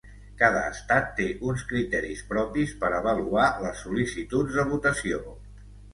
Cada 0.41 0.61
estat 0.67 1.11
té 1.19 1.27
uns 1.49 1.65
criteris 1.73 2.23
propis 2.31 2.73
per 2.85 2.91
avaluar 3.01 3.45
les 3.67 3.85
sol·licituds 3.85 4.59
de 4.61 4.67
votació 4.73 5.21